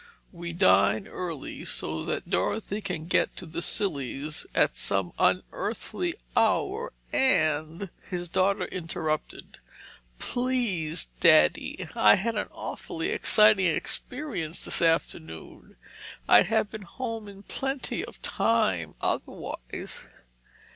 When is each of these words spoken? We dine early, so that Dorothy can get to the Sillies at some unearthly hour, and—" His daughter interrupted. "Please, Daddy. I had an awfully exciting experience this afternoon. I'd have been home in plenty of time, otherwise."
We 0.31 0.51
dine 0.51 1.07
early, 1.07 1.63
so 1.63 2.03
that 2.05 2.27
Dorothy 2.27 2.81
can 2.81 3.05
get 3.05 3.35
to 3.37 3.45
the 3.45 3.61
Sillies 3.61 4.47
at 4.55 4.75
some 4.75 5.13
unearthly 5.19 6.15
hour, 6.35 6.91
and—" 7.13 7.91
His 8.09 8.27
daughter 8.27 8.65
interrupted. 8.65 9.59
"Please, 10.17 11.05
Daddy. 11.19 11.87
I 11.93 12.15
had 12.15 12.35
an 12.35 12.47
awfully 12.51 13.09
exciting 13.09 13.67
experience 13.67 14.65
this 14.65 14.81
afternoon. 14.81 15.75
I'd 16.27 16.47
have 16.47 16.71
been 16.71 16.81
home 16.81 17.27
in 17.27 17.43
plenty 17.43 18.03
of 18.03 18.19
time, 18.23 18.95
otherwise." 19.01 20.07